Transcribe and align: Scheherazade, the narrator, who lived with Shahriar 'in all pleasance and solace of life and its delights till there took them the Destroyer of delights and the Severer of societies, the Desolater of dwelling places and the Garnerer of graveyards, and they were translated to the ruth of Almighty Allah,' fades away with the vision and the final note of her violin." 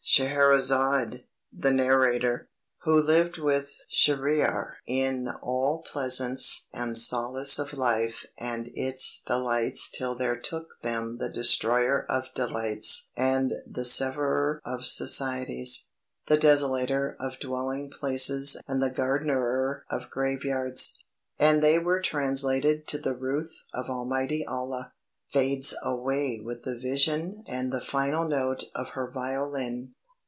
Scheherazade, 0.03 1.23
the 1.53 1.71
narrator, 1.71 2.49
who 2.79 3.01
lived 3.01 3.37
with 3.37 3.77
Shahriar 3.89 4.73
'in 4.85 5.29
all 5.41 5.83
pleasance 5.83 6.67
and 6.73 6.97
solace 6.97 7.57
of 7.57 7.71
life 7.71 8.25
and 8.37 8.69
its 8.73 9.21
delights 9.25 9.89
till 9.89 10.15
there 10.15 10.35
took 10.35 10.79
them 10.81 11.19
the 11.19 11.29
Destroyer 11.29 12.05
of 12.09 12.33
delights 12.33 13.09
and 13.15 13.53
the 13.65 13.85
Severer 13.85 14.59
of 14.65 14.85
societies, 14.85 15.85
the 16.25 16.35
Desolater 16.37 17.15
of 17.17 17.39
dwelling 17.39 17.89
places 17.89 18.57
and 18.67 18.81
the 18.81 18.89
Garnerer 18.89 19.83
of 19.89 20.09
graveyards, 20.09 20.97
and 21.39 21.61
they 21.63 21.79
were 21.79 22.01
translated 22.01 22.85
to 22.87 22.97
the 22.97 23.13
ruth 23.15 23.63
of 23.73 23.89
Almighty 23.89 24.45
Allah,' 24.45 24.91
fades 25.31 25.73
away 25.81 26.41
with 26.43 26.63
the 26.63 26.77
vision 26.77 27.45
and 27.47 27.71
the 27.71 27.79
final 27.79 28.27
note 28.27 28.65
of 28.75 28.89
her 28.89 29.09
violin." 29.09 29.95